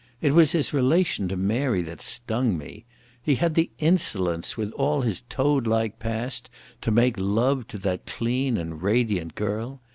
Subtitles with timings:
[0.19, 2.85] It was his relation to Mary that stung me.
[3.21, 6.49] He had the insolence with all his toad like past
[6.81, 9.79] to make love to that clean and radiant girl.